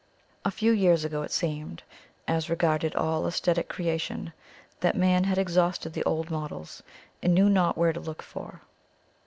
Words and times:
A 0.43 0.49
few 0.49 0.71
years 0.71 1.05
ago 1.05 1.21
it 1.21 1.31
seemed, 1.31 1.83
as 2.27 2.49
regarded 2.49 2.95
all 2.95 3.21
æsthetic 3.25 3.67
creation, 3.67 4.33
that 4.79 4.97
man 4.97 5.25
had 5.25 5.37
exhausted 5.37 5.93
the 5.93 6.03
old 6.05 6.31
models, 6.31 6.81
and 7.21 7.35
knew 7.35 7.49
not 7.51 7.77
where 7.77 7.93
to 7.93 7.99
look 7.99 8.23
for 8.23 8.51
new. 8.63 8.67